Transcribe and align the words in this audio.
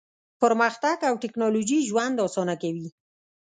پرمختګ 0.41 0.97
او 1.09 1.13
ټیکنالوژي 1.23 1.79
ژوند 1.89 2.15
اسانه 2.27 2.55
کوي. 2.63 2.87